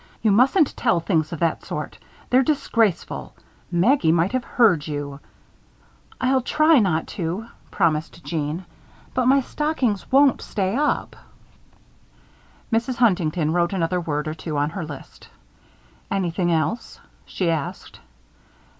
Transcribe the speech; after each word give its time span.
"You 0.23 0.31
mustn't 0.31 0.75
tell 0.75 0.99
things 0.99 1.31
of 1.31 1.39
that 1.41 1.63
sort. 1.63 1.99
They're 2.31 2.41
disgraceful. 2.41 3.35
Maggie 3.71 4.11
might 4.11 4.31
have 4.31 4.43
heard 4.43 4.87
you." 4.87 5.19
"I'll 6.19 6.41
try 6.41 6.79
not 6.79 7.05
to," 7.09 7.45
promised 7.69 8.23
Jeanne. 8.23 8.65
"But 9.13 9.27
my 9.27 9.41
stockings 9.41 10.11
won't 10.11 10.41
stay 10.41 10.75
up." 10.75 11.15
Mrs. 12.73 12.95
Huntington 12.95 13.53
wrote 13.53 13.73
another 13.73 14.01
word 14.01 14.27
or 14.27 14.33
two 14.33 14.57
on 14.57 14.71
her 14.71 14.83
list. 14.83 15.29
"Anything 16.09 16.51
else?" 16.51 16.99
she 17.27 17.51
asked. 17.51 17.99